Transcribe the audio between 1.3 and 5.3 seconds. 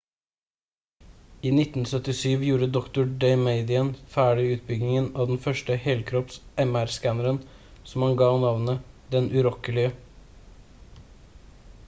i 1977 gjorde dr. damadian ferdig utbyggingen av